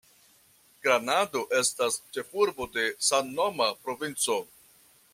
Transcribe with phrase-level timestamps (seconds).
[0.85, 4.43] Granado estas ĉefurbo de samnoma provinco.